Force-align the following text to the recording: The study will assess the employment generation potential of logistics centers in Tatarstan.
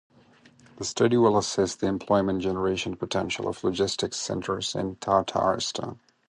The 0.77 0.83
study 0.83 1.15
will 1.17 1.37
assess 1.37 1.75
the 1.75 1.85
employment 1.85 2.41
generation 2.41 2.95
potential 2.95 3.47
of 3.47 3.63
logistics 3.63 4.17
centers 4.17 4.73
in 4.73 4.95
Tatarstan. 4.95 5.99